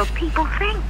What'll 0.00 0.16
people 0.16 0.46
think? 0.58 0.82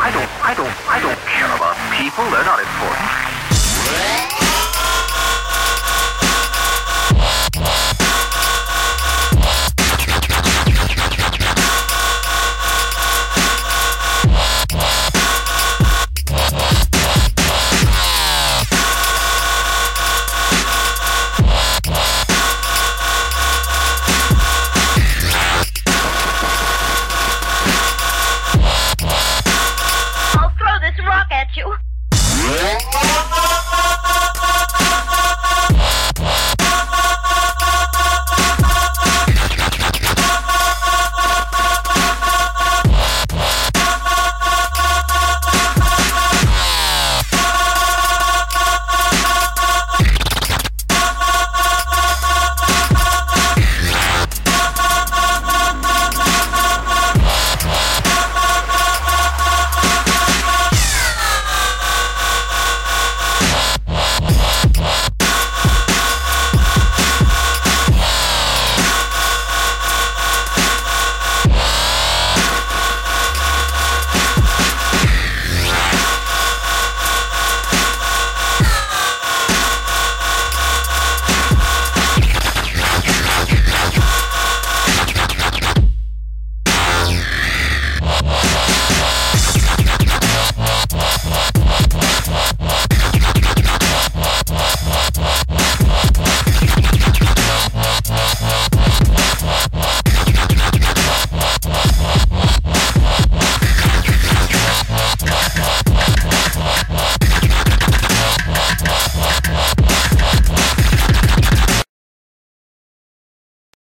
I 0.00 0.10
don't, 0.10 0.28
I 0.42 0.52
don't, 0.52 0.74
I 0.90 0.98
don't 0.98 1.20
care 1.30 1.46
about 1.54 1.76
people. 1.96 2.28
They're 2.28 2.44
not 2.44 2.58
important. 2.58 4.41